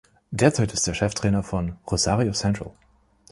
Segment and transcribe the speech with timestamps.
[0.31, 2.71] Derzeit ist er Cheftrainer von Rosario Central.